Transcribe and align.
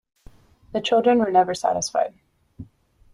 The 0.71 0.81
children 0.81 1.19
were 1.19 1.29
never 1.29 1.53
satisfied. 1.53 2.15